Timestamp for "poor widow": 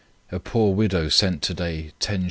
0.39-1.09